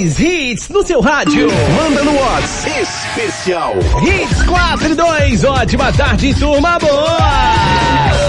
mais 0.00 0.18
hits 0.18 0.68
no 0.70 0.82
seu 0.82 1.00
rádio. 1.00 1.46
Manda 1.76 2.02
no 2.02 2.14
WhatsApp 2.18 2.80
especial. 2.80 3.74
Hits 4.02 4.42
4 4.44 4.92
e 4.92 4.94
2, 4.94 5.44
ótima 5.44 5.92
tarde, 5.92 6.34
turma 6.34 6.78
boa! 6.78 8.19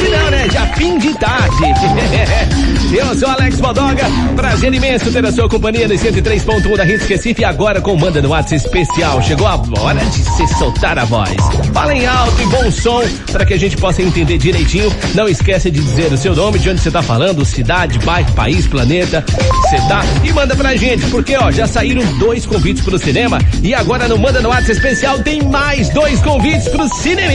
Tarde 0.00 0.08
não, 0.08 0.30
né? 0.30 0.48
Já 0.50 0.66
fim 0.68 0.98
de 0.98 1.14
tarde. 1.14 1.56
Eu 2.96 3.14
sou 3.14 3.28
Alex 3.28 3.60
Bodoga, 3.60 4.04
prazer 4.34 4.72
imenso 4.72 5.12
ter 5.12 5.24
a 5.24 5.30
sua 5.30 5.48
companhia 5.48 5.86
no 5.86 5.94
103.1 5.94 6.76
da 6.76 6.86
Hits 6.86 7.06
Recife 7.06 7.42
e 7.42 7.44
agora 7.44 7.80
com 7.80 7.96
Manda 7.96 8.22
no 8.22 8.30
WhatsApp 8.30 8.56
especial. 8.56 9.22
Chegou 9.22 9.46
a 9.46 9.60
hora 9.78 10.00
de 10.00 10.24
se 10.24 10.46
soltar 10.58 10.98
a 10.98 11.04
voz. 11.04 11.36
Fala 11.72 11.94
em 11.94 12.06
alto 12.06 12.42
e 12.42 12.46
bom 12.46 12.70
som 12.70 13.02
para 13.30 13.44
que 13.44 13.54
a 13.54 13.58
gente 13.58 13.76
possa 13.76 14.02
entender 14.02 14.38
direitinho. 14.38 14.90
Não 15.14 15.28
esqueça 15.28 15.70
de 15.70 15.80
dizer 15.80 16.10
o 16.12 16.16
seu 16.16 16.34
nome, 16.34 16.58
de 16.58 16.70
onde 16.70 16.80
você 16.80 16.90
tá 16.90 17.02
falando, 17.02 17.44
cidade, 17.44 17.98
bairro, 17.98 18.32
país, 18.32 18.66
planeta, 18.66 19.22
você 19.62 19.76
tá 19.86 20.02
e 20.24 20.32
manda 20.32 20.56
pra 20.56 20.74
gente, 20.76 21.04
porque 21.10 21.36
ó, 21.36 21.50
já 21.50 21.66
saíram 21.66 22.02
dois 22.18 22.46
convites 22.46 22.82
pro 22.82 22.98
cinema 22.98 23.38
e 23.62 23.74
agora 23.74 24.08
no 24.08 24.18
Manda 24.18 24.40
no 24.40 24.48
WhatsApp 24.48 24.72
especial 24.72 25.18
tem 25.20 25.42
mais 25.42 25.90
dois 25.90 26.20
convites 26.22 26.68
pro 26.68 26.88
cinema. 26.88 27.32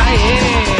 Aê! 0.00 0.77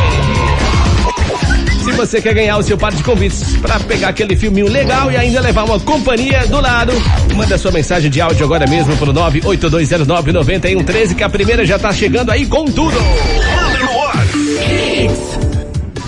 Se 1.89 1.93
você 1.97 2.21
quer 2.21 2.35
ganhar 2.35 2.59
o 2.59 2.63
seu 2.63 2.77
par 2.77 2.93
de 2.93 3.03
convites 3.03 3.57
para 3.57 3.81
pegar 3.81 4.11
aquele 4.11 4.37
filminho 4.37 4.69
legal 4.69 5.11
e 5.11 5.17
ainda 5.17 5.41
levar 5.41 5.65
uma 5.65 5.81
companhia 5.81 6.47
do 6.47 6.61
lado, 6.61 6.93
manda 7.35 7.57
sua 7.57 7.73
mensagem 7.73 8.11
de 8.11 8.21
áudio 8.21 8.45
agora 8.45 8.67
mesmo 8.67 8.95
pro 8.99 9.13
982099113 9.13 11.15
que 11.17 11.23
a 11.25 11.29
primeira 11.29 11.65
já 11.65 11.79
tá 11.79 11.93
chegando 11.93 12.31
aí 12.31 12.47
com 12.47 12.67
tudo. 12.67 12.97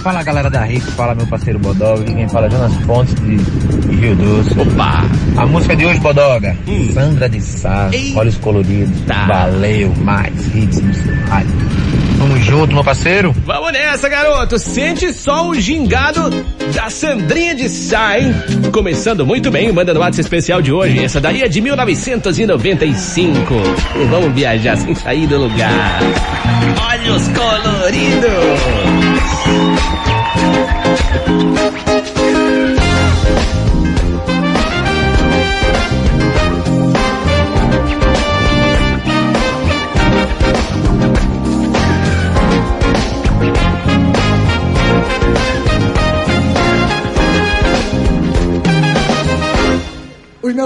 Fala 0.02 0.22
galera 0.22 0.48
da 0.48 0.62
Rick, 0.64 0.80
fala 0.92 1.14
meu 1.14 1.26
parceiro 1.26 1.58
Bodoga, 1.58 2.04
quem 2.04 2.26
fala 2.28 2.46
é 2.46 2.50
Jonas 2.50 2.72
Pontes 2.86 3.14
de 3.16 3.36
Rio 3.96 4.16
Doce. 4.16 4.58
Opa! 4.58 5.04
A 5.36 5.46
música 5.46 5.76
de 5.76 5.84
hoje, 5.84 6.00
Bodoga, 6.00 6.56
Hum. 6.66 6.90
Sandra 6.94 7.28
de 7.28 7.40
Sá. 7.40 7.90
Olhos 8.16 8.36
Coloridos, 8.38 8.98
Tá. 9.06 9.26
valeu, 9.26 9.92
mais 10.02 10.32
seu 10.40 10.82
rádio. 11.28 11.50
Tamo 12.20 12.36
junto, 12.36 12.74
meu 12.74 12.84
parceiro. 12.84 13.34
Vamos 13.46 13.72
nessa, 13.72 14.06
garoto! 14.06 14.58
Sente 14.58 15.10
só 15.10 15.48
o 15.48 15.54
gingado 15.54 16.28
da 16.74 16.90
Sandrinha 16.90 17.54
de 17.54 17.66
Sá, 17.66 18.18
hein? 18.18 18.34
Começando 18.70 19.24
muito 19.24 19.50
bem, 19.50 19.72
manda 19.72 19.94
no 19.94 20.00
WhatsApp 20.00 20.20
especial 20.20 20.60
de 20.60 20.70
hoje. 20.70 21.02
Essa 21.02 21.18
daí 21.18 21.40
é 21.40 21.48
de 21.48 21.62
1995. 21.62 23.54
E 23.98 24.04
vamos 24.04 24.34
viajar 24.34 24.76
sem 24.76 24.94
sair 24.94 25.26
do 25.26 25.38
lugar. 25.38 26.00
Olhos 26.90 27.26
coloridos! 27.28 28.50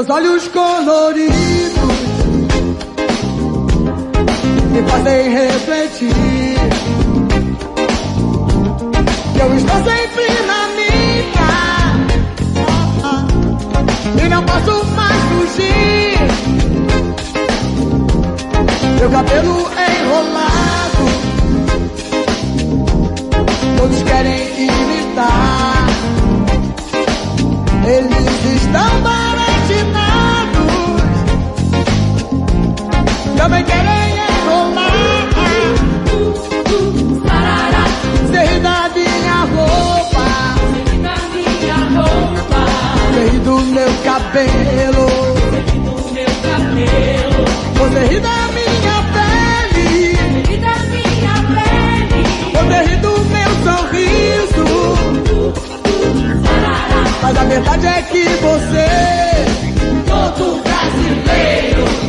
Os 0.05 0.09
meus 0.09 0.19
olhos 0.19 0.49
coloridos 0.49 1.35
me 4.71 4.83
fazem 4.83 5.31
refletir. 5.31 6.11
Que 9.33 9.41
eu 9.41 9.57
estou 9.57 9.77
sempre 9.77 10.27
na 10.47 10.69
minha 10.77 11.49
e 14.23 14.29
não 14.29 14.43
posso 14.45 14.85
mais 14.95 15.23
fugir. 15.23 16.19
Meu 19.01 19.11
cabelo 19.11 19.71
enrolado, 20.03 21.05
todos 23.79 24.03
querem 24.03 24.49
imitar. 24.67 25.87
Eles 27.87 28.63
estão 28.63 29.01
baratinados 29.01 29.24
cabelo. 44.35 45.07
Você 47.77 48.01
ri 48.07 48.21
da 48.21 48.49
minha 48.53 48.97
pele. 49.15 49.97
Você 52.53 52.79
ri 52.83 52.97
do 52.97 53.13
meu 53.31 53.51
sorriso. 53.65 54.67
Mas 57.23 57.37
a 57.37 57.45
verdade 57.45 57.87
é 57.87 58.03
que 58.03 58.25
você 58.25 58.87
Todo 60.07 60.63
brasileiro 60.63 62.04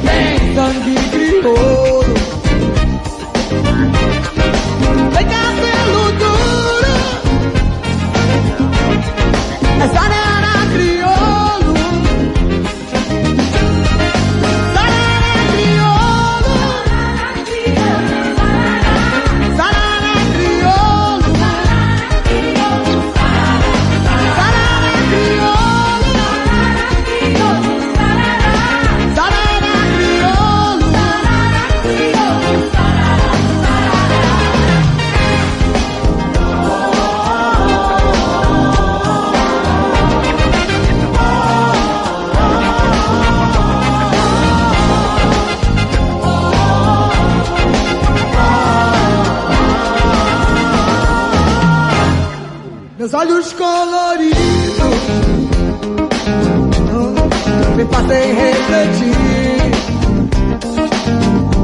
me 57.95 58.07
fazem 58.07 58.33
refletir. 58.33 59.71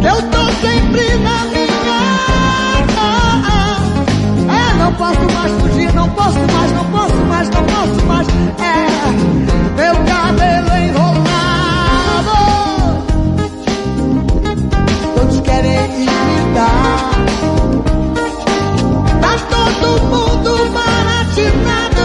Eu 0.03 0.21
tô 0.29 0.51
sempre 0.61 1.17
na 1.17 1.45
minha. 1.45 1.91
É, 4.49 4.73
não 4.77 4.93
posso 4.93 5.21
mais 5.33 5.51
fugir, 5.61 5.93
não 5.93 6.09
posso 6.09 6.39
mais, 6.39 6.71
não 6.71 6.85
posso 6.85 7.15
mais, 7.27 7.49
não 7.49 7.63
posso 7.63 8.05
mais. 8.05 8.27
É, 8.59 8.87
meu 9.75 9.95
cabelo 10.05 10.71
enrolado. 10.87 12.37
Todos 15.15 15.39
querem 15.41 15.75
imitar. 15.75 17.11
Tá 19.21 19.37
todo 19.49 20.01
mundo 20.03 20.71
baratinado 20.73 22.01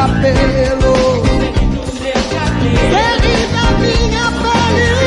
cabelo. 0.00 0.94
Feliz 2.92 3.52
a 3.54 3.66
minha 3.82 4.26
pele. 4.40 5.04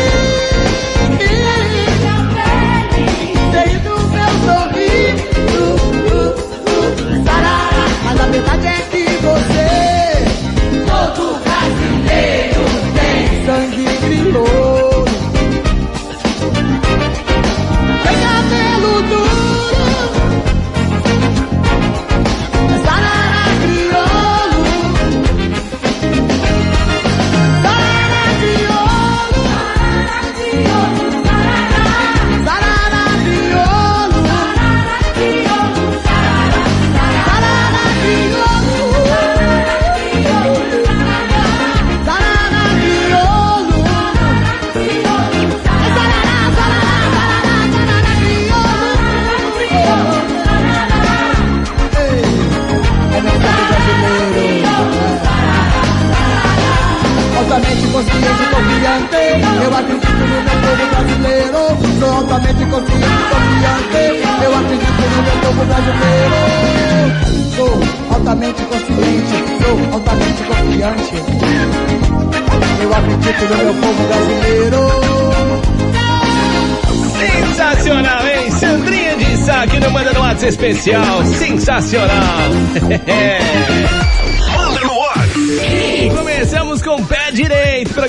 Feliz 1.18 2.04
a 2.06 2.18
meu 4.14 4.32
sorriso. 4.46 5.66
Uh, 6.14 6.32
mas 8.04 8.18
a 8.20 8.26
verdade 8.28 8.68
é 8.68 8.83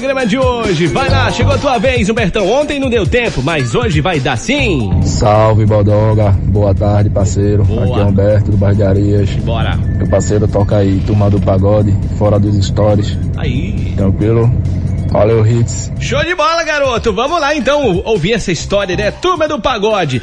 programa 0.05 0.27
de 0.27 0.39
hoje. 0.39 0.87
Vai 0.89 1.09
lá, 1.09 1.31
chegou 1.33 1.55
a 1.55 1.59
tua 1.59 1.79
vez, 1.79 2.11
Humbertão. 2.11 2.47
Ontem 2.47 2.79
não 2.79 2.91
deu 2.91 3.07
tempo, 3.07 3.43
mas 3.43 3.75
hoje 3.75 4.03
vai 4.03 4.21
dar 4.21 4.37
sim. 4.37 4.91
Salve 5.03 5.65
Bodoga, 5.65 6.31
boa 6.49 6.75
tarde 6.75 7.09
parceiro, 7.09 7.65
Boa. 7.65 7.85
aqui 7.87 8.01
é 8.01 8.05
Humberto 8.05 8.51
do 8.51 8.57
Bairro 8.59 8.77
de 8.77 8.83
Arias, 8.83 9.31
Bora. 9.37 9.77
meu 9.77 10.07
parceiro 10.07 10.47
toca 10.47 10.77
aí, 10.77 11.03
turma 11.07 11.31
do 11.31 11.41
pagode, 11.41 11.97
fora 12.19 12.39
dos 12.39 12.55
stories, 12.67 13.17
Aí. 13.39 13.95
tranquilo? 13.97 14.53
Valeu 15.11 15.47
Hits, 15.47 15.91
Show 15.99 16.23
de 16.23 16.35
bola, 16.35 16.63
garoto. 16.65 17.11
Vamos 17.15 17.41
lá 17.41 17.55
então 17.57 18.03
ouvir 18.05 18.35
essa 18.35 18.53
história, 18.53 18.95
né? 18.97 19.11
Turma 19.11 19.49
do 19.49 19.59
pagode. 19.59 20.21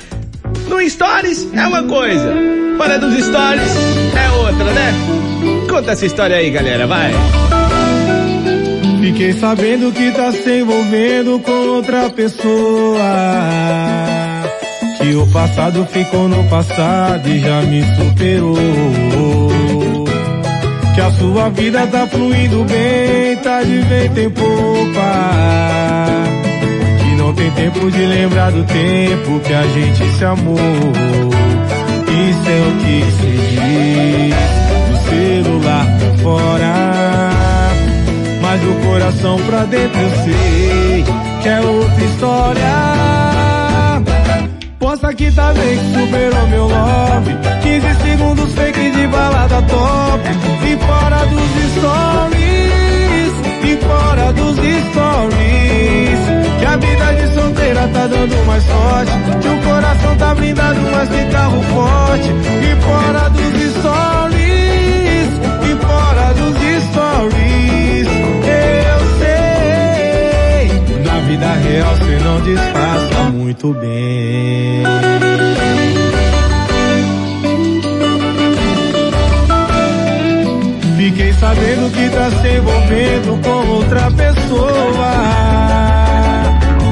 No 0.68 0.88
Stories 0.88 1.48
é 1.56 1.66
uma 1.66 1.82
coisa, 1.84 2.32
fora 2.78 3.00
dos 3.00 3.16
Stories 3.16 3.76
é 4.16 4.32
outra, 4.38 4.66
né? 4.74 4.94
Conta 5.68 5.92
essa 5.92 6.06
história 6.06 6.36
aí, 6.36 6.52
galera, 6.52 6.86
vai. 6.86 7.12
Fiquei 9.02 9.34
sabendo 9.34 9.92
que 9.92 10.12
tá 10.12 10.32
se 10.32 10.60
envolvendo 10.60 11.40
com 11.40 11.52
outra 11.52 12.08
pessoa. 12.12 13.00
Que 15.00 15.16
o 15.16 15.26
passado 15.26 15.84
ficou 15.88 16.30
no 16.30 16.44
passado 16.44 17.28
e 17.28 17.40
já 17.40 17.64
me 17.64 17.84
superou. 17.96 18.60
Que 20.94 21.02
a 21.02 21.10
sua 21.14 21.50
vida 21.50 21.88
tá 21.88 22.06
fluindo 22.06 22.64
bem, 22.66 23.38
tá 23.38 23.64
de 23.64 23.80
vento 23.80 24.20
em 24.20 24.30
popa. 24.30 24.52
Que 27.00 27.16
não 27.16 27.34
tem 27.34 27.50
tempo 27.52 27.90
de 27.90 28.06
lembrar 28.06 28.52
do 28.52 28.64
tempo 28.66 29.40
que 29.40 29.54
a 29.54 29.64
gente 29.64 30.12
se 30.16 30.24
amou. 30.24 30.60
Isso 32.08 32.50
é 32.50 32.62
o 32.68 32.72
que 32.78 33.04
se 33.18 33.32
diz 33.50 34.36
do 34.92 34.98
celular 35.10 35.88
fora. 36.22 36.71
Mas 38.52 38.60
do 38.60 38.74
coração 38.86 39.38
pra 39.46 39.64
dentro 39.64 39.98
eu 39.98 40.10
sei 40.26 41.06
que 41.42 41.48
é 41.48 41.62
outra 41.62 42.04
história. 42.04 42.62
Posta 44.78 45.14
que 45.14 45.32
tá 45.32 45.54
bem 45.54 45.78
que 45.78 45.86
superou 45.94 46.48
meu 46.50 46.68
love. 46.68 47.34
15 47.64 48.02
segundos 48.02 48.54
fake 48.54 48.92
de 48.92 49.08
balada 49.08 49.62
top. 49.62 50.30
E 50.68 50.78
fora 50.86 51.26
dos 51.28 51.50
stories, 51.78 53.34
e 53.64 53.78
fora 53.86 54.34
dos 54.34 54.58
stories. 54.58 56.20
Que 56.60 56.66
a 56.66 56.76
vida 56.76 57.14
de 57.14 57.34
solteira 57.34 57.88
tá 57.88 58.08
dando 58.08 58.46
mais 58.48 58.64
sorte. 58.66 59.12
Que 59.42 59.48
o 59.48 59.62
coração 59.62 60.18
tá 60.18 60.36
blindado, 60.36 60.82
mas 60.92 61.08
tem 61.08 61.30
carro 61.30 61.64
forte. 61.74 62.61
Muito 73.64 73.80
bem. 73.80 74.84
Fiquei 80.98 81.34
sabendo 81.34 81.92
que 81.92 82.10
tá 82.10 82.32
se 82.32 82.48
envolvendo 82.58 83.42
com 83.44 83.72
outra 83.72 84.12
pessoa. 84.12 85.12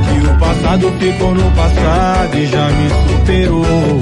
Que 0.06 0.28
o 0.28 0.40
passado 0.40 0.92
ficou 1.00 1.34
no 1.34 1.52
passado 1.52 2.38
e 2.38 2.46
já 2.46 2.68
me 2.70 2.90
superou. 3.08 4.00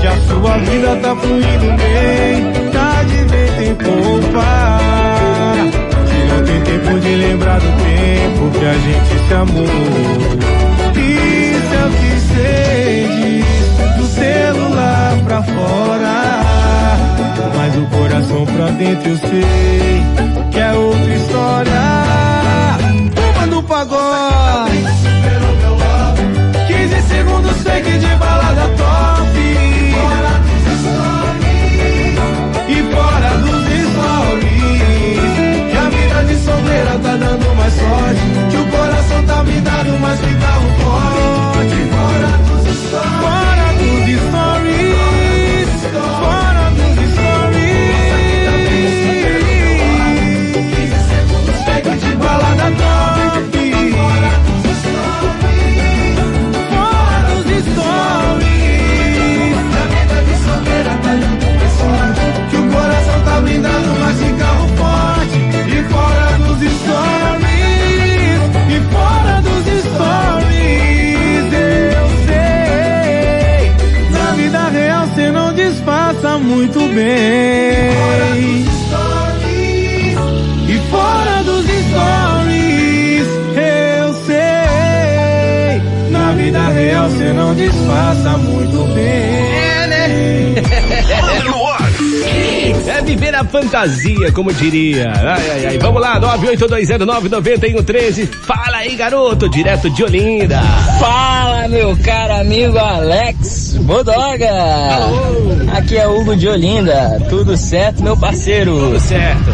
Que 0.00 0.06
a 0.06 0.16
sua 0.20 0.58
vida 0.58 0.96
tá 0.96 1.16
fluindo 1.16 1.76
bem, 1.76 2.70
tá 2.72 3.02
de 3.04 3.24
vento 3.24 3.62
em 3.62 3.74
popa. 3.74 4.91
Tempo 6.72 6.98
de 7.00 7.14
lembrar 7.16 7.60
do 7.60 7.66
tempo 7.66 8.50
que 8.58 8.64
a 8.64 8.72
gente 8.72 9.28
se 9.28 9.34
amou. 9.34 9.66
Isso 10.96 11.74
é 11.74 11.84
o 11.86 11.90
que 11.98 12.12
diz, 13.34 13.96
do 13.98 14.06
celular 14.06 15.12
pra 15.26 15.42
fora. 15.42 16.40
Mas 17.54 17.76
o 17.76 17.84
coração 17.94 18.46
pra 18.46 18.70
dentro 18.70 19.10
eu 19.10 19.16
sei 19.18 20.02
que 20.50 20.58
é 20.58 20.72
outra 20.72 21.14
história. 21.14 21.82
Turma 23.14 23.46
do 23.48 23.62
pagode. 23.64 24.71
Fantasia, 93.82 94.32
como 94.32 94.52
diria. 94.52 95.12
Ai, 95.12 95.50
ai, 95.50 95.66
ai. 95.66 95.78
Vamos 95.78 96.00
lá, 96.00 96.20
982099113. 96.20 98.28
Fala 98.28 98.78
aí, 98.78 98.94
garoto, 98.96 99.48
direto 99.48 99.90
de 99.90 100.04
Olinda. 100.04 100.60
Fala, 100.98 101.68
meu 101.68 101.96
caro 101.98 102.34
amigo 102.34 102.78
Alex 102.78 103.76
Bodoga. 103.80 104.52
Aqui 105.76 105.96
é 105.96 106.06
Hugo 106.06 106.36
de 106.36 106.48
Olinda. 106.48 107.20
Tudo 107.28 107.56
certo, 107.56 108.02
meu 108.02 108.16
parceiro? 108.16 108.78
Tudo 108.78 109.00
certo. 109.00 109.52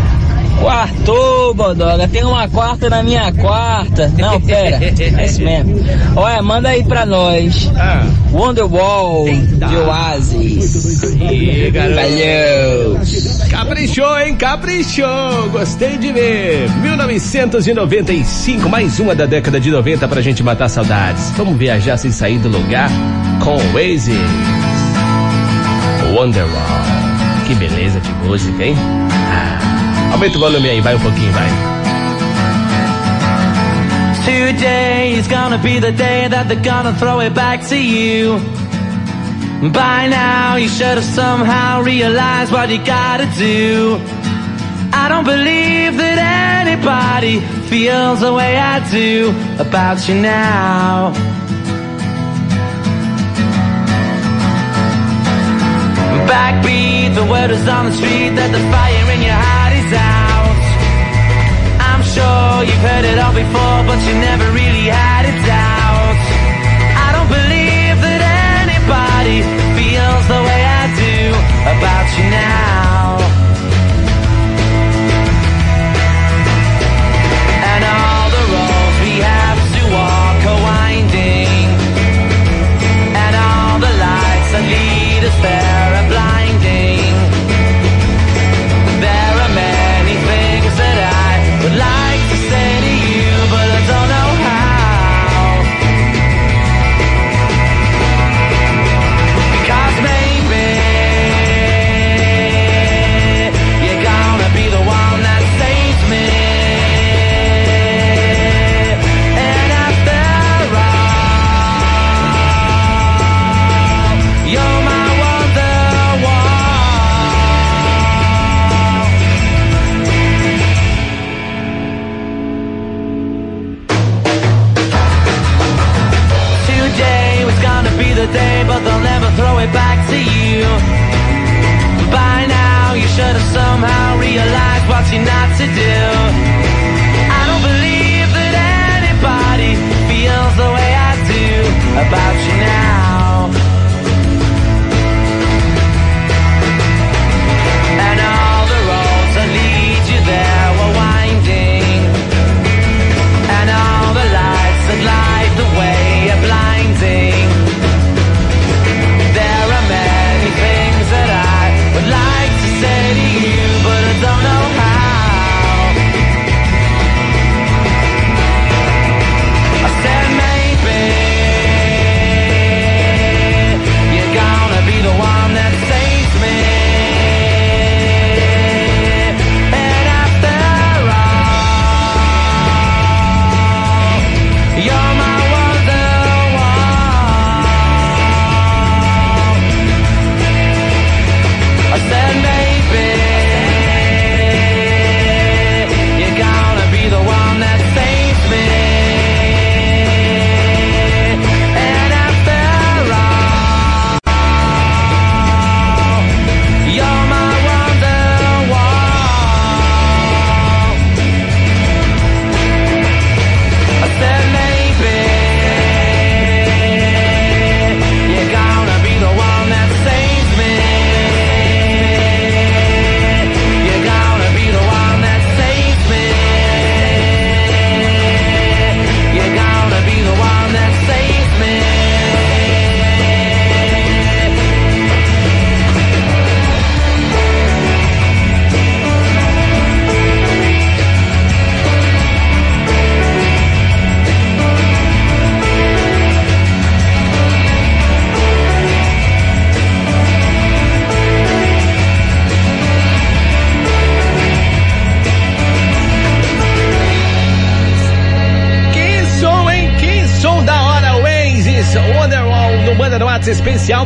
Quartou, 0.61 1.55
Bodoga. 1.55 2.09
Tem 2.09 2.25
uma 2.25 2.49
quarta 2.49 2.91
na 2.91 3.03
minha 3.03 3.33
quarta. 3.33 4.13
Não, 4.19 4.41
pera. 4.41 4.79
É 5.19 5.25
isso 5.25 5.41
mesmo. 5.43 5.81
Olha, 6.17 6.43
manda 6.43 6.69
aí 6.71 6.83
pra 6.85 7.07
nós. 7.07 7.71
Ah, 7.77 8.05
Wonderwall 8.33 9.25
de 9.27 9.77
Oasis. 9.77 11.03
Ih. 11.15 11.71
Valeu. 11.71 12.99
Caprichou, 13.51 14.19
hein? 14.19 14.35
Caprichou! 14.37 15.49
Gostei 15.53 15.97
de 15.97 16.13
ver. 16.13 16.69
1995, 16.83 18.69
mais 18.69 18.99
uma 18.99 19.15
da 19.15 19.27
década 19.27 19.61
de 19.61 19.71
90 19.71 20.07
pra 20.09 20.21
gente 20.21 20.43
matar 20.43 20.69
saudades. 20.69 21.31
Vamos 21.37 21.57
viajar 21.57 21.97
sem 21.97 22.11
sair 22.11 22.39
do 22.39 22.49
lugar 22.49 22.91
com 23.43 23.57
o 23.57 23.75
Oasis. 23.75 24.19
Wonderwall. 26.15 26.53
Que 27.47 27.55
beleza 27.55 28.01
de 28.01 28.13
música, 28.27 28.65
hein? 28.65 28.77
Aumenta 30.19 30.37
o 30.37 30.41
volume 30.41 30.69
aí, 30.69 30.81
vai 30.81 30.97
um 30.97 30.99
pouquinho, 30.99 31.33
vai. 31.33 31.49
Today 34.25 35.13
is 35.17 35.29
gonna 35.29 35.59
be 35.59 35.79
the 35.79 35.93
day 35.93 36.29
that 36.29 36.49
they're 36.49 36.61
gonna 36.61 36.93
throw 36.95 37.21
it 37.21 37.33
back 37.35 37.65
to 37.69 37.77
you. 37.77 38.41
By 39.71 40.09
now 40.09 40.57
you 40.57 40.69
should 40.69 40.99
have 40.99 41.05
somehow 41.05 41.83
realized 41.85 42.51
what 42.51 42.69
you 42.69 42.79
gotta 42.79 43.27
do. 43.39 44.01
I 44.93 45.09
don't 45.09 45.23
believe 45.23 45.97
that 45.99 46.67
anybody 46.67 47.39
feels 47.69 48.19
the 48.19 48.33
way 48.33 48.57
I 48.59 48.81
do 48.91 49.33
about 49.61 50.09
you 50.09 50.17
now. 50.17 51.13
Backbeat, 56.27 57.15
the 57.15 57.25
word 57.25 57.53
is 57.53 57.69
on 57.69 57.87
the 57.87 57.93
street 57.93 58.31
that 58.31 58.51
the 58.51 58.59
fire 58.73 59.15
in 59.15 59.23
your 59.23 59.35
house 59.35 59.58
sure 62.19 62.65
you've 62.65 62.85
heard 62.89 63.05
it 63.05 63.19
all 63.19 63.35
before, 63.35 63.79
but 63.87 63.99
you 64.07 64.15
never 64.15 64.47
really 64.53 64.87
have. 64.91 65.18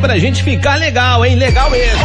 pra 0.03 0.19
gente 0.19 0.43
ficar 0.43 0.75
legal, 0.75 1.25
hein? 1.25 1.37
Legal 1.37 1.71
mesmo. 1.71 2.05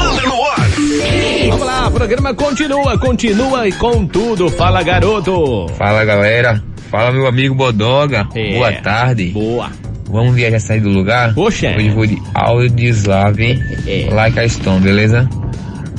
Vamos 1.49 1.65
lá, 1.65 1.87
o 1.87 1.91
programa 1.91 2.33
continua, 2.33 2.97
continua 2.97 3.67
e 3.67 3.71
com 3.71 4.05
tudo. 4.05 4.49
Fala, 4.49 4.83
garoto. 4.83 5.67
Fala, 5.75 6.05
galera. 6.05 6.63
Fala, 6.91 7.11
meu 7.11 7.25
amigo 7.25 7.55
Bodoga. 7.55 8.27
É. 8.35 8.53
Boa 8.53 8.71
tarde. 8.73 9.25
Boa. 9.29 9.71
Vamos 10.09 10.35
viajar 10.35 10.59
sair 10.59 10.79
do 10.79 10.89
lugar? 10.89 11.33
Poxa. 11.33 11.73
Hoje 11.75 11.89
vou 11.89 12.05
de 12.05 12.21
Audislave, 12.33 13.59
é. 13.87 14.07
like 14.13 14.39
a 14.39 14.47
Stone, 14.47 14.79
beleza? 14.79 15.27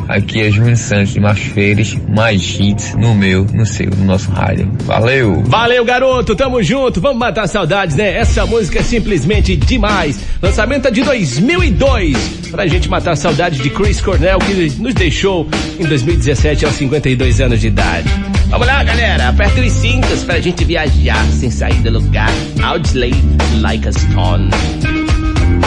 Aqui 0.08 0.40
é 0.40 0.50
Júnior 0.50 0.76
Santos 0.76 1.12
de 1.12 1.20
Machfeiras, 1.20 1.94
mais 2.08 2.58
hits 2.58 2.94
no 2.94 3.14
meu, 3.14 3.44
no 3.52 3.66
seu, 3.66 3.90
no 3.90 4.06
nosso 4.06 4.30
rádio. 4.30 4.72
Valeu! 4.84 5.42
Valeu, 5.44 5.84
garoto! 5.84 6.34
Tamo 6.34 6.62
junto! 6.62 6.98
Vamos 6.98 7.18
matar 7.18 7.46
saudades, 7.46 7.94
né? 7.94 8.16
Essa 8.16 8.46
música 8.46 8.78
é 8.78 8.82
simplesmente 8.82 9.54
demais. 9.54 10.18
Lançamento 10.40 10.88
é 10.88 10.90
de 10.90 11.02
2002. 11.02 12.16
Pra 12.50 12.66
gente 12.66 12.88
matar 12.88 13.16
saudades 13.16 13.62
de 13.62 13.68
Chris 13.68 14.00
Cornell, 14.00 14.38
que 14.38 14.80
nos 14.80 14.94
deixou 14.94 15.46
em 15.78 15.84
2017 15.84 16.64
aos 16.64 16.74
52 16.76 17.40
anos 17.42 17.60
de 17.60 17.66
idade. 17.66 18.08
Vamos 18.48 18.66
lá, 18.66 18.82
galera! 18.82 19.28
Aperta 19.28 19.60
os 19.60 19.72
cintos 19.72 20.24
pra 20.24 20.40
gente 20.40 20.64
viajar 20.64 21.22
sem 21.32 21.50
sair 21.50 21.82
do 21.82 21.90
lugar. 21.90 22.30
Outslay 22.62 23.12
like 23.60 23.86
a 23.86 23.92
stone. 23.92 24.48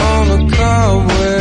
On 0.03 0.31
a 0.31 1.40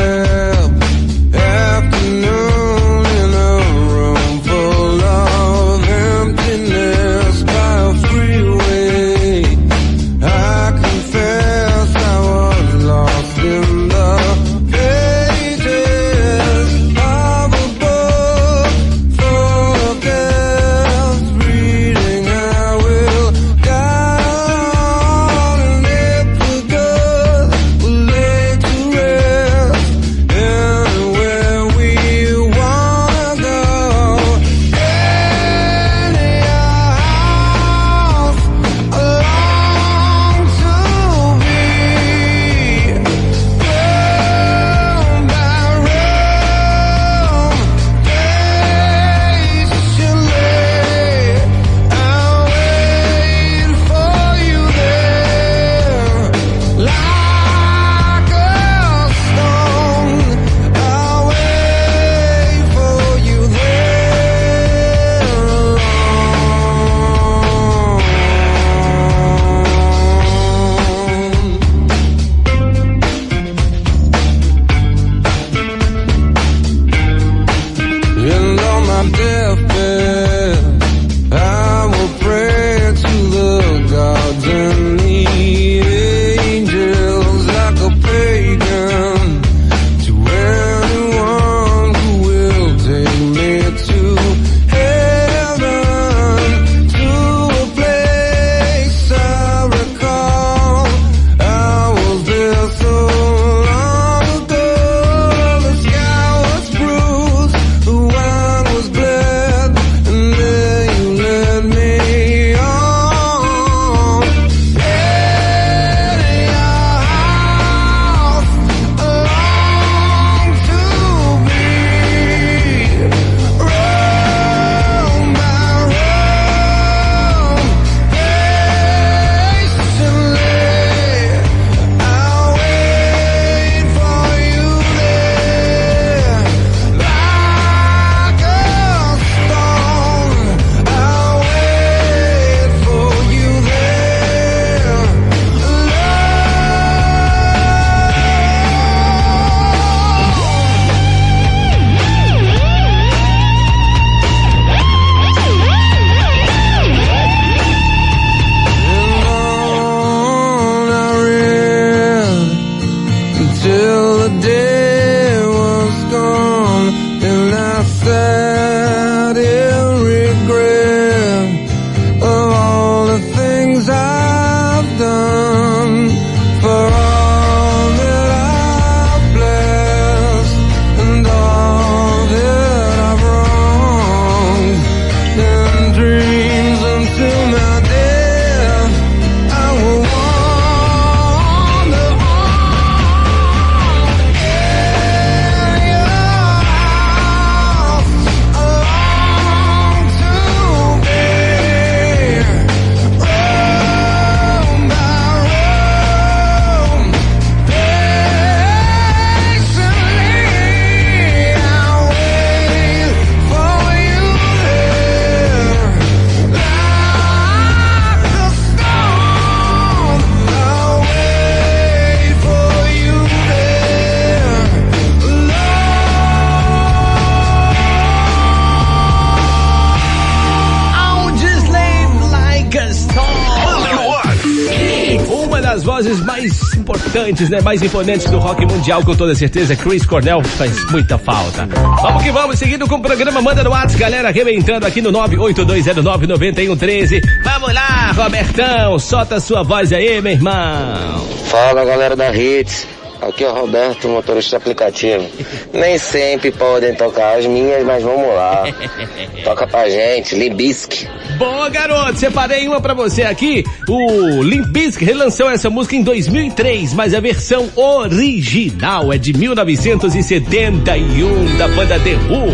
né? 237.49 237.61
Mais 237.61 237.83
imponentes 237.83 238.29
do 238.31 238.38
rock 238.38 238.64
mundial, 238.66 239.05
com 239.05 239.14
toda 239.14 239.35
certeza. 239.35 239.77
Chris 239.77 240.05
Cornell 240.05 240.43
faz 240.43 240.90
muita 240.90 241.16
falta. 241.19 241.69
Vamos 242.03 242.23
que 242.23 242.33
vamos, 242.33 242.59
seguindo 242.59 242.88
com 242.88 242.97
o 242.97 243.03
programa 243.03 243.40
Manda 243.40 243.62
no 243.62 243.71
WhatsApp, 243.71 243.99
galera, 243.99 244.29
arrebentando 244.29 244.87
aqui 244.87 245.01
no 245.01 245.12
982099113. 245.12 247.23
Vamos 247.45 247.73
lá, 247.73 248.12
Robertão, 248.12 248.99
solta 248.99 249.38
sua 249.38 249.62
voz 249.62 249.93
aí, 249.93 250.21
meu 250.21 250.33
irmão. 250.33 251.29
Fala 251.47 251.85
galera 251.85 252.16
da 252.16 252.35
Hits, 252.35 252.88
aqui 253.31 253.45
é 253.45 253.49
o 253.49 253.55
Roberto, 253.55 254.09
motorista 254.09 254.59
aplicativo. 254.59 255.27
Nem 255.73 255.97
sempre 255.99 256.53
podem 256.53 256.95
tocar 256.95 257.38
as 257.38 257.47
minhas, 257.47 257.83
mas 257.85 258.03
vamos 258.03 258.29
lá. 258.29 258.64
Toca 259.45 259.66
pra 259.66 259.88
gente, 259.88 260.35
Libisque. 260.35 261.09
Boa, 261.38 261.71
garoto, 261.71 262.19
separei 262.19 262.66
uma 262.69 262.81
pra 262.81 262.95
você 262.95 263.23
aqui. 263.23 263.64
O 263.88 264.43
Limp 264.43 264.66
Bizkit 264.66 265.05
relançou 265.05 265.51
essa 265.51 265.71
música 265.71 265.97
em 265.97 266.03
2003, 266.03 266.93
mas 266.95 267.14
a 267.14 267.21
versão 267.21 267.71
original 267.75 269.12
é 269.12 269.19
de 269.19 269.33
1971 269.33 271.57
da 271.57 271.69
banda 271.69 271.99
The 271.99 272.14
Who. 272.14 272.51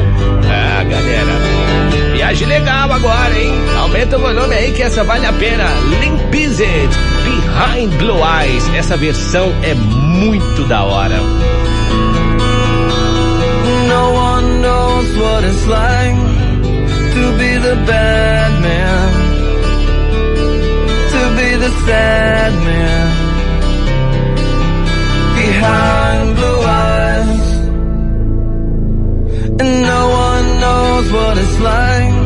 Ah, 0.49 0.85
galera. 0.85 1.66
Viagem 2.37 2.49
legal 2.49 2.93
agora, 2.93 3.39
hein? 3.39 3.51
Aumenta 3.79 4.19
o 4.19 4.21
volume 4.21 4.55
aí 4.55 4.71
que 4.73 4.83
essa 4.83 5.03
vale 5.05 5.25
a 5.25 5.33
pena. 5.33 5.65
Limp 5.89 6.21
Bizkit, 6.31 6.91
Behind 7.25 7.91
Blue 7.97 8.21
Eyes. 8.23 8.69
Essa 8.75 8.95
versão 8.95 9.55
é 9.63 9.75
muito 9.75 10.65
da 10.65 10.85
hora. 10.85 11.17
No 13.89 14.13
one 14.13 14.61
knows 14.61 15.17
what 15.17 15.47
it's 15.47 15.67
like 15.67 16.17
to 17.15 17.33
be 17.39 17.59
the 17.59 17.75
bad 17.87 18.53
man, 18.61 19.13
to 21.13 21.31
be 21.37 21.57
the 21.57 21.71
sad 21.87 22.53
man 22.53 23.13
behind 25.37 26.37
blue 26.37 26.63
eyes. 26.67 27.57
And 29.59 29.83
no 29.87 30.09
one 30.11 30.61
knows 30.61 31.13
what 31.13 31.39
it's 31.39 31.61
like 31.61 32.26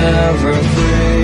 never 0.00 0.54
free. 0.54 1.19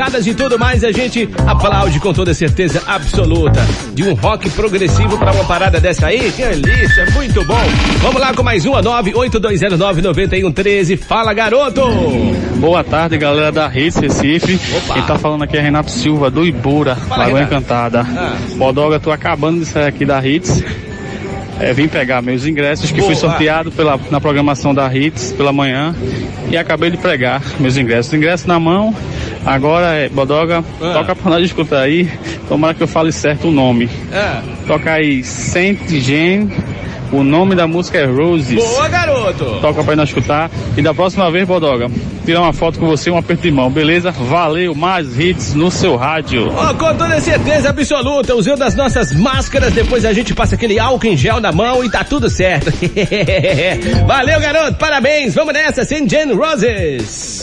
Remasterizadas 0.00 0.26
e 0.26 0.34
tudo 0.34 0.58
mais, 0.58 0.82
a 0.82 0.90
gente 0.90 1.28
aplaude 1.46 2.00
com 2.00 2.14
toda 2.14 2.32
certeza 2.32 2.82
absoluta. 2.86 3.60
De 3.92 4.02
um 4.02 4.14
rock 4.14 4.48
progressivo 4.50 5.18
pra 5.18 5.30
uma 5.30 5.44
parada 5.44 5.78
dessa 5.78 6.06
aí, 6.06 6.32
que 6.32 6.42
delícia, 6.42 7.04
muito 7.12 7.44
bom. 7.44 7.60
Vamos 8.00 8.18
lá 8.18 8.32
com 8.32 8.42
mais 8.42 8.64
uma, 8.64 8.82
982099113. 8.82 10.98
Fala, 10.98 11.34
garoto! 11.34 11.82
Boa 12.56 12.82
tarde, 12.82 13.18
galera 13.18 13.52
da 13.52 13.68
Hits 13.68 13.96
Recife. 13.96 14.58
Opa. 14.78 14.94
Quem 14.94 15.02
tá 15.02 15.18
falando 15.18 15.44
aqui 15.44 15.58
é 15.58 15.60
Renato 15.60 15.90
Silva, 15.90 16.30
do 16.30 16.46
Ibura, 16.46 16.96
Fala, 16.96 17.24
Lagoa 17.24 17.40
Renato. 17.40 17.54
Encantada. 17.54 18.00
Ah. 18.00 18.38
Bodoga, 18.56 18.98
tô 18.98 19.12
acabando 19.12 19.60
de 19.60 19.66
sair 19.66 19.86
aqui 19.86 20.06
da 20.06 20.26
Hits. 20.26 20.64
É, 21.60 21.74
vim 21.74 21.88
pegar 21.88 22.22
meus 22.22 22.46
ingressos 22.46 22.90
que 22.90 23.00
Boa. 23.00 23.08
fui 23.08 23.16
sorteado 23.16 23.70
pela, 23.70 24.00
na 24.10 24.18
programação 24.18 24.74
da 24.74 24.90
Hits 24.94 25.32
pela 25.32 25.52
manhã 25.52 25.94
e 26.50 26.56
acabei 26.56 26.88
de 26.88 26.96
pregar 26.96 27.42
meus 27.60 27.76
ingressos. 27.76 28.14
Ingresso 28.14 28.48
na 28.48 28.58
mão, 28.58 28.96
agora 29.44 29.94
é 29.94 30.08
Bodoga, 30.08 30.64
Ah. 30.80 30.92
toca 30.92 31.14
pra 31.16 31.30
nós 31.32 31.44
escutar 31.44 31.80
aí, 31.82 32.08
tomara 32.48 32.74
que 32.74 32.82
eu 32.82 32.88
fale 32.88 33.12
certo 33.12 33.48
o 33.48 33.50
nome. 33.52 33.88
Ah, 34.12 34.42
Toca 34.66 34.92
aí 34.92 35.24
Saint 35.24 35.78
Jean, 35.88 36.48
o 37.12 37.24
nome 37.24 37.54
da 37.56 37.66
música 37.66 37.98
é 37.98 38.04
Roses. 38.06 38.54
boa, 38.54 38.88
garoto! 38.88 39.44
Toca 39.60 39.82
pra 39.82 39.96
nós 39.96 40.08
escutar. 40.08 40.48
E 40.76 40.82
da 40.82 40.94
próxima 40.94 41.28
vez, 41.30 41.46
Bodoga, 41.46 41.90
tirar 42.24 42.40
uma 42.42 42.52
foto 42.52 42.78
com 42.78 42.86
você, 42.86 43.10
um 43.10 43.16
aperto 43.18 43.42
de 43.42 43.50
mão, 43.50 43.68
beleza? 43.68 44.12
Valeu, 44.12 44.74
mais 44.76 45.18
hits 45.18 45.54
no 45.54 45.70
seu 45.72 45.96
rádio. 45.96 46.52
Ó, 46.54 46.72
com 46.74 46.94
toda 46.94 47.20
certeza 47.20 47.70
absoluta, 47.70 48.34
usando 48.36 48.62
as 48.62 48.76
nossas 48.76 49.12
máscaras, 49.12 49.72
depois 49.72 50.04
a 50.04 50.12
gente 50.12 50.32
passa 50.34 50.54
aquele 50.54 50.78
álcool 50.78 51.06
em 51.08 51.16
gel 51.16 51.40
na 51.40 51.50
mão 51.50 51.84
e 51.84 51.90
tá 51.90 52.04
tudo 52.04 52.30
certo. 52.30 52.70
Valeu, 54.06 54.38
garoto, 54.40 54.74
parabéns, 54.78 55.34
vamos 55.34 55.52
nessa, 55.52 55.84
St. 55.84 56.06
Jane 56.08 56.32
Roses. 56.34 57.42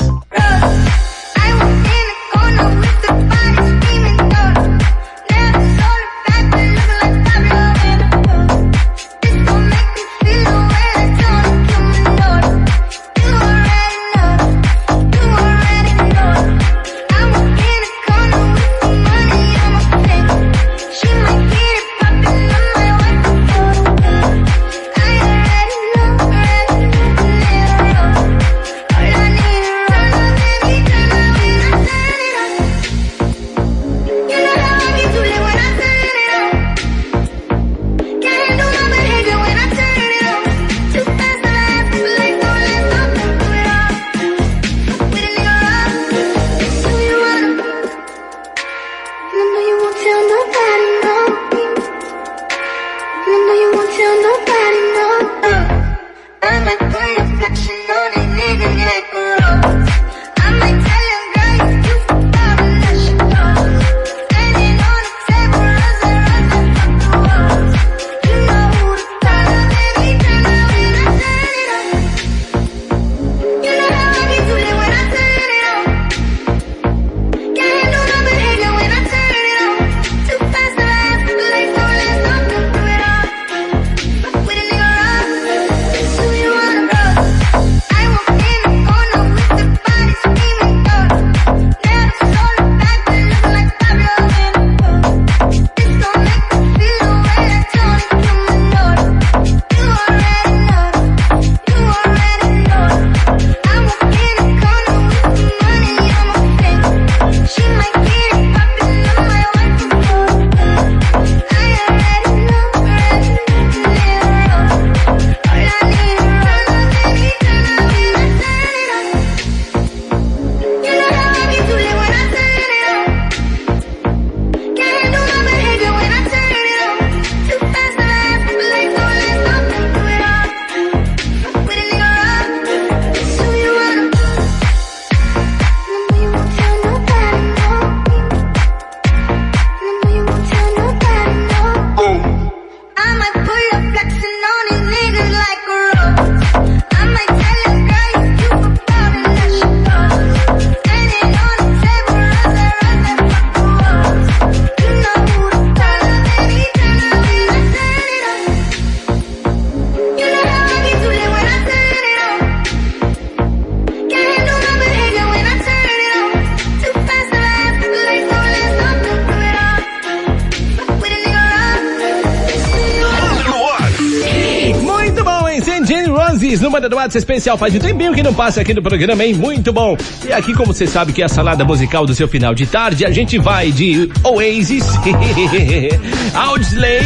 WhatsApp 177.07 177.17
especial. 177.17 177.57
Faz 177.57 177.73
um 177.73 177.79
tempinho 177.79 178.13
que 178.13 178.21
não 178.21 178.33
passa 178.33 178.61
aqui 178.61 178.73
no 178.73 178.81
programa, 178.81 179.23
hein? 179.23 179.33
Muito 179.33 179.71
bom. 179.71 179.97
E 180.27 180.33
aqui, 180.33 180.53
como 180.53 180.73
você 180.73 180.85
sabe 180.85 181.13
que 181.13 181.21
é 181.21 181.25
a 181.25 181.29
salada 181.29 181.63
musical 181.63 182.05
do 182.05 182.13
seu 182.13 182.27
final 182.27 182.53
de 182.53 182.67
tarde, 182.67 183.05
a 183.05 183.11
gente 183.11 183.37
vai 183.37 183.71
de 183.71 184.09
Oasis, 184.23 184.85
Audsley, 186.35 187.01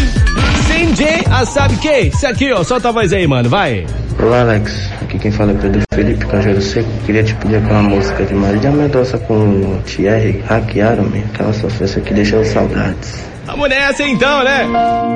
St. 0.67 0.95
Jane, 0.95 1.23
ah, 1.29 1.45
sabe 1.45 1.77
que? 1.77 1.99
Isso 2.07 2.27
aqui, 2.27 2.51
ó, 2.51 2.63
solta 2.63 2.89
a 2.89 2.91
voz 2.91 3.13
aí, 3.13 3.27
mano, 3.27 3.49
vai. 3.49 3.85
Olá 4.19 4.41
Alex, 4.41 4.89
aqui 5.01 5.17
quem 5.17 5.31
fala 5.31 5.51
é 5.51 5.55
Pedro 5.55 5.81
Felipe 5.93 6.25
Canjeiro 6.25 6.61
Seco. 6.61 6.89
Queria 7.05 7.23
te 7.23 7.33
pedir 7.35 7.57
aquela 7.57 7.83
música 7.83 8.25
de 8.25 8.33
Marília 8.33 8.71
Mendonça 8.71 9.17
com 9.19 9.33
o 9.33 9.81
Thierry, 9.85 10.43
hackearam-me, 10.47 11.23
aquela 11.33 11.53
sofrência 11.53 12.01
que 12.01 12.13
deixou 12.13 12.43
saudades. 12.43 13.31
Vamos 13.45 13.69
nessa 13.69 14.04
então, 14.04 14.43
né? 14.43 14.67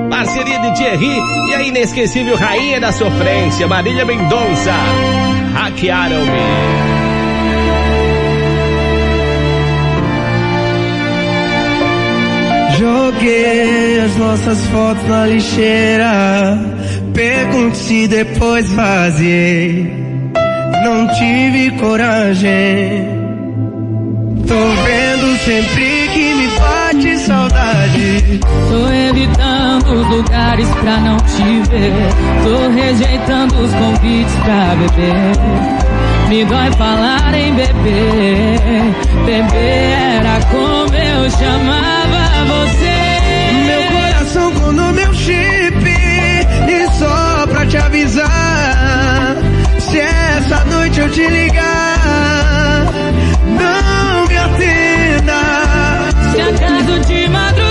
Parceria 0.09 0.59
de 0.59 0.75
Thierry 0.75 1.19
e 1.49 1.53
a 1.53 1.61
inesquecível 1.61 2.35
rainha 2.35 2.79
da 2.79 2.91
sofrência, 2.91 3.67
Marília 3.67 4.05
Mendonça. 4.05 4.73
Hackearam-me. 5.53 6.95
Joguei 12.77 13.99
as 14.01 14.15
nossas 14.17 14.65
fotos 14.67 15.07
na 15.07 15.27
lixeira. 15.27 16.59
Pergunte 17.13 17.77
se 17.77 18.07
depois 18.07 18.69
vaziei. 18.69 20.05
Não 20.83 21.07
tive 21.15 21.71
coragem. 21.79 23.07
Tô 24.45 24.55
vendo 24.83 25.37
sempre 25.45 26.04
bate 26.59 27.17
saudade. 27.19 28.39
Tô 28.69 28.89
evitando 28.89 30.01
os 30.01 30.07
lugares 30.09 30.67
pra 30.69 30.97
não 30.97 31.17
te 31.17 31.69
ver. 31.69 31.93
Tô 32.43 32.69
rejeitando 32.69 33.55
os 33.59 33.71
convites 33.73 34.35
pra 34.43 34.75
beber. 34.75 35.85
Me 36.29 36.43
dói 36.45 36.71
falar 36.73 37.33
em 37.33 37.53
beber. 37.53 38.59
Beber 39.25 40.17
era 40.17 40.39
como 40.51 40.95
eu 40.95 41.29
chamava 41.29 42.45
você. 42.47 42.95
Meu 43.65 43.83
coração 43.91 44.51
com 44.53 44.71
no 44.71 44.91
meu 44.93 45.13
chip. 45.13 45.85
E 46.67 46.87
só 46.97 47.45
pra 47.47 47.65
te 47.65 47.77
avisar. 47.77 49.35
Se 49.79 49.99
essa 49.99 50.65
noite 50.65 50.99
eu 50.99 51.09
te 51.09 51.27
ligar, 51.27 51.84
Se 56.35 56.41
acaso 56.41 56.99
de 57.07 57.29
madrugada 57.29 57.64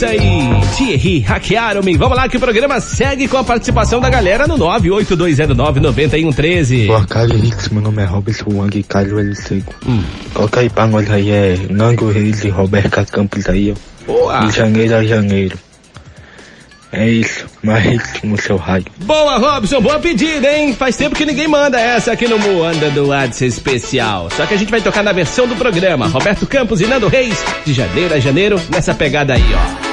Mendonça 0.00 0.14
e 0.14 0.60
Thierry 0.76 1.18
hackearam-me. 1.20 1.96
Vamos 1.96 2.16
lá 2.16 2.28
que 2.28 2.36
o 2.38 2.40
programa 2.40 2.80
segue 2.80 3.28
com 3.28 3.36
a 3.36 3.44
participação 3.44 4.00
da 4.00 4.08
galera 4.08 4.46
no 4.46 4.56
982099113. 4.56 6.86
Boa 6.86 7.06
Hits. 7.44 7.68
Meu 7.68 7.82
nome 7.82 8.02
é 8.02 8.06
Robson 8.06 8.50
Wang 8.50 8.82
Carlos 8.84 9.20
L. 9.20 9.36
Seco. 9.36 9.74
Coloca 10.32 10.60
aí 10.60 10.70
pra 10.70 10.86
nós 10.86 11.10
aí, 11.10 11.30
é 11.30 11.58
Nango 11.68 12.10
Reis 12.10 12.42
e 12.44 12.48
Roberta 12.48 13.04
Campos 13.04 13.46
aí, 13.48 13.72
ó. 13.72 13.74
Boa. 14.06 14.46
De 14.46 14.56
janeiro 14.56 14.96
a 14.96 15.04
janeiro. 15.04 15.58
É 16.92 17.08
isso, 17.08 17.46
mais 17.62 17.86
hits 17.86 18.20
no 18.24 18.36
seu 18.40 18.56
raio. 18.56 18.84
Boa, 19.04 19.36
Robson, 19.36 19.80
boa 19.80 20.00
pedida, 20.00 20.52
hein? 20.52 20.74
Faz 20.74 20.96
tempo 20.96 21.14
que 21.14 21.24
ninguém 21.24 21.46
manda 21.46 21.78
essa 21.78 22.10
aqui 22.10 22.26
no 22.26 22.36
Moanda 22.36 22.90
do 22.90 23.06
WhatsApp 23.08 23.46
especial. 23.46 24.28
Só 24.36 24.44
que 24.44 24.54
a 24.54 24.56
gente 24.56 24.70
vai 24.70 24.80
tocar 24.80 25.04
na 25.04 25.12
versão 25.12 25.46
do 25.46 25.54
programa. 25.54 26.08
Roberto 26.08 26.44
Campos 26.46 26.80
e 26.80 26.86
Nando 26.86 27.06
Reis, 27.06 27.38
de 27.64 27.72
janeiro 27.72 28.14
a 28.14 28.18
janeiro, 28.18 28.60
nessa 28.70 28.92
pegada 28.92 29.34
aí, 29.34 29.54
ó. 29.54 29.89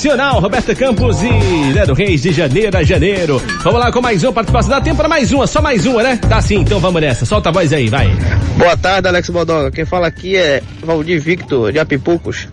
Sensacional, 0.00 0.40
Roberta 0.40 0.74
Campos 0.74 1.22
e 1.22 1.72
Leandro 1.74 1.94
Reis 1.94 2.22
de 2.22 2.32
janeiro 2.32 2.76
a 2.76 2.82
janeiro. 2.82 3.38
Vamos 3.62 3.78
lá 3.78 3.92
com 3.92 4.00
mais 4.00 4.24
uma 4.24 4.32
participação. 4.32 4.70
Dá 4.70 4.80
tempo 4.80 4.96
para 4.96 5.08
mais 5.08 5.30
uma, 5.30 5.46
só 5.46 5.60
mais 5.60 5.84
uma, 5.84 6.02
né? 6.02 6.16
Tá 6.16 6.40
sim, 6.40 6.60
então 6.60 6.80
vamos 6.80 7.02
nessa. 7.02 7.26
Solta 7.26 7.50
a 7.50 7.52
voz 7.52 7.70
aí, 7.70 7.88
vai. 7.88 8.08
Boa 8.56 8.76
tarde, 8.78 9.08
Alex 9.08 9.28
Bodoga. 9.28 9.70
Quem 9.70 9.84
fala 9.84 10.06
aqui 10.06 10.36
é 10.36 10.62
Valdir 10.82 11.20
Victor, 11.20 11.70
de 11.70 11.78
Apipucos. 11.78 12.48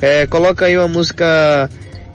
É, 0.00 0.26
coloca 0.28 0.66
aí 0.66 0.78
uma 0.78 0.86
música 0.86 1.68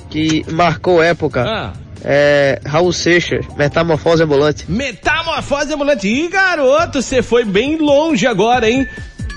que 0.10 0.46
marcou 0.50 1.04
época. 1.04 1.44
Ah. 1.46 1.74
É, 2.02 2.62
Raul 2.66 2.94
Seixas, 2.94 3.46
Metamorfose 3.58 4.24
Ambulante. 4.24 4.64
Metamorfose 4.70 5.74
ambulante. 5.74 6.08
Ih, 6.08 6.30
garoto, 6.30 7.02
você 7.02 7.22
foi 7.22 7.44
bem 7.44 7.78
longe 7.78 8.26
agora, 8.26 8.70
hein? 8.70 8.88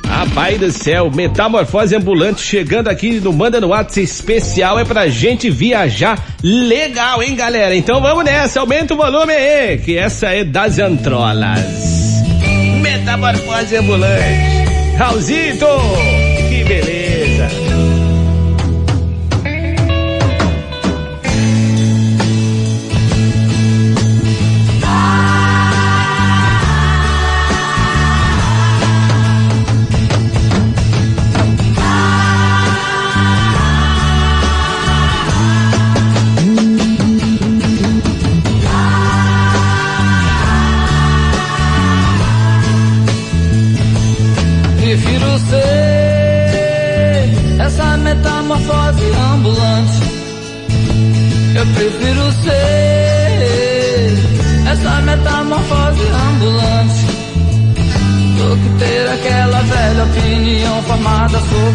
Rapaz 0.07 0.59
do 0.59 0.71
céu, 0.71 1.11
metamorfose 1.11 1.97
ambulante 1.97 2.43
chegando 2.43 2.89
aqui 2.89 3.21
no 3.21 3.33
Manda 3.33 3.61
no 3.61 3.69
WhatsApp 3.69 4.03
especial 4.03 4.79
é 4.79 4.85
pra 4.85 5.09
gente 5.09 5.51
viajar 5.51 6.23
legal, 6.43 7.23
hein, 7.23 7.35
galera? 7.35 7.75
Então 7.75 8.01
vamos 8.01 8.25
nessa, 8.25 8.61
aumenta 8.61 8.95
o 8.95 8.97
volume 8.97 9.33
aí, 9.33 9.79
que 9.79 9.97
essa 9.97 10.29
é 10.29 10.45
das 10.45 10.79
antrolas. 10.79 11.61
Metamorfose 12.81 13.77
ambulante. 13.77 14.63
Raulzito, 14.97 15.67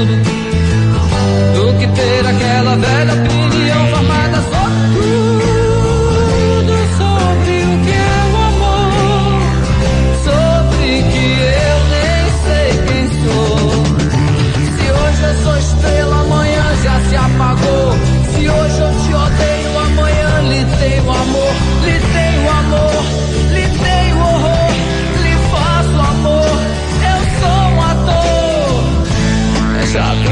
tudo. 0.00 0.14
Do 1.54 1.78
que 1.78 1.86
ter 1.88 2.26
aquela 2.26 2.76
velha 2.76 3.14
opinião 3.14 3.49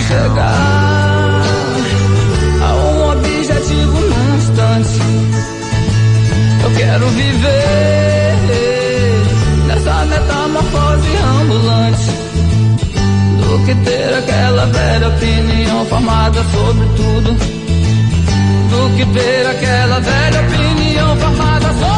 chegar 0.09 1.43
a 2.63 2.75
um 2.75 3.11
objetivo 3.13 4.01
num 4.01 4.37
instante. 4.37 5.01
Eu 6.65 6.71
quero 6.77 7.07
viver 7.11 8.39
nessa 9.67 10.07
metamorfose 10.07 11.11
ambulante 11.41 12.11
do 13.39 13.67
que 13.67 13.75
ter 13.85 14.15
aquela 14.19 14.67
velha 14.67 15.09
opinião 15.09 15.85
formada 15.87 16.43
sobre 16.55 16.87
tudo. 16.97 17.37
Do 18.71 18.97
que 18.97 19.05
ter 19.13 19.47
aquela 19.47 20.01
velha 20.01 20.41
opinião 20.41 21.17
formada 21.17 21.69
sobre 21.69 21.98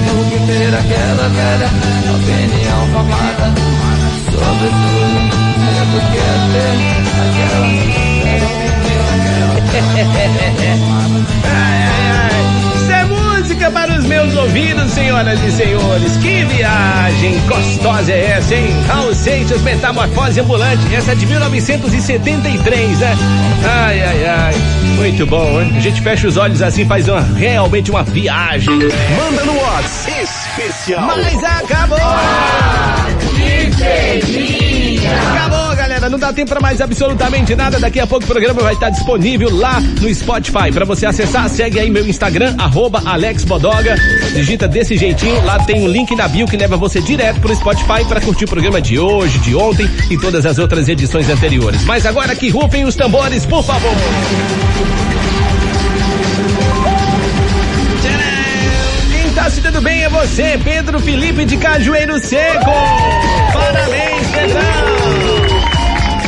Que 0.29 0.37
ter 0.45 0.73
aquela 0.73 1.27
velha 1.29 1.69
opinião 2.13 2.81
formada 2.93 3.47
sobre 4.29 4.69
tudo. 4.69 5.19
É 5.71 5.83
do 5.85 5.99
que 6.11 6.17
é 6.17 6.35
ter 6.51 6.75
aquela 7.21 7.61
velha 7.65 8.11
Ai, 10.93 11.30
ouvidos, 14.51 14.91
senhoras 14.91 15.39
e 15.43 15.51
senhores. 15.51 16.17
Que 16.17 16.43
viagem 16.43 17.39
gostosa 17.47 18.11
é 18.11 18.31
essa, 18.31 18.53
hein? 18.53 18.69
Raul 18.85 19.15
Seixas, 19.15 19.61
Metamorfose 19.61 20.41
Ambulante. 20.41 20.93
Essa 20.93 21.13
é 21.13 21.15
de 21.15 21.25
1973, 21.25 22.99
né? 22.99 23.17
Ai, 23.63 24.03
ai, 24.03 24.25
ai. 24.25 24.55
Muito 24.97 25.25
bom, 25.25 25.61
hein? 25.61 25.71
A 25.77 25.79
gente 25.79 26.01
fecha 26.01 26.27
os 26.27 26.35
olhos 26.35 26.61
assim, 26.61 26.85
faz 26.85 27.07
uma, 27.07 27.21
realmente 27.21 27.89
uma 27.89 28.03
viagem. 28.03 28.73
Manda 28.75 29.45
no 29.45 29.57
WhatsApp 29.57 30.21
especial. 30.21 31.07
Mas 31.07 31.43
acabou! 31.43 31.97
Acabou, 35.07 35.75
galera. 35.75 36.09
Não 36.09 36.19
dá 36.19 36.33
tempo 36.33 36.49
pra 36.49 36.59
mais 36.59 36.81
absolutamente 36.81 37.55
nada. 37.55 37.79
Daqui 37.79 37.99
a 37.99 38.07
pouco 38.07 38.25
o 38.25 38.27
programa 38.27 38.61
vai 38.61 38.73
estar 38.73 38.89
disponível 38.89 39.55
lá 39.55 39.79
no 39.79 40.13
Spotify. 40.13 40.71
Pra 40.73 40.85
você 40.85 41.05
acessar, 41.05 41.49
segue 41.49 41.79
aí 41.79 41.89
meu 41.89 42.05
Instagram, 42.05 42.55
arroba 42.57 43.01
Alex 43.05 43.43
Bodoga. 43.43 43.95
Digita 44.33 44.67
desse 44.67 44.97
jeitinho. 44.97 45.43
Lá 45.45 45.59
tem 45.59 45.81
um 45.83 45.87
link 45.87 46.15
na 46.15 46.27
bio 46.27 46.45
que 46.47 46.57
leva 46.57 46.77
você 46.77 47.01
direto 47.01 47.39
pro 47.39 47.55
Spotify 47.55 48.05
pra 48.07 48.21
curtir 48.21 48.45
o 48.45 48.49
programa 48.49 48.81
de 48.81 48.99
hoje, 48.99 49.39
de 49.39 49.55
ontem 49.55 49.89
e 50.09 50.17
todas 50.17 50.45
as 50.45 50.57
outras 50.57 50.87
edições 50.87 51.29
anteriores. 51.29 51.83
Mas 51.83 52.05
agora 52.05 52.35
que 52.35 52.49
rufem 52.49 52.85
os 52.85 52.95
tambores, 52.95 53.45
por 53.45 53.63
favor. 53.63 53.91
Quem 59.11 59.33
tá 59.33 59.49
se 59.49 59.61
dando 59.61 59.81
bem 59.81 60.03
é 60.03 60.09
você, 60.09 60.59
Pedro 60.63 60.99
Felipe 60.99 61.45
de 61.45 61.57
Cajueiro 61.57 62.19
Seco. 62.19 62.71
Parabéns, 63.53 64.20
Pedrão. 64.41 64.61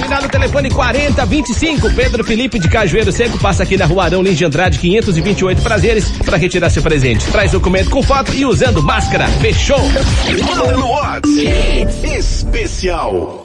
Final 0.04 0.22
do 0.22 0.30
telefone 0.30 0.44
telefone 0.44 0.70
4025. 0.70 1.92
Pedro 1.94 2.24
Felipe 2.24 2.60
de 2.60 2.70
Cajueiro 2.70 3.12
Seco 3.12 3.40
passa 3.40 3.64
aqui 3.64 3.76
na 3.76 3.86
rua 3.86 4.06
Arão 4.06 4.22
Lins 4.22 4.38
de 4.38 4.46
Andrade 4.46 4.78
528 4.78 5.62
Prazeres 5.62 6.10
para 6.24 6.38
retirar 6.38 6.70
seu 6.70 6.84
presente. 6.84 7.26
Traz 7.28 7.52
documento 7.52 7.90
com 7.90 8.04
foto 8.04 8.34
e 8.34 8.46
usando 8.46 8.84
máscara. 8.84 9.28
Fechou? 9.28 9.80
Manda 10.46 10.78
no. 10.78 10.94
Especial. 12.16 13.42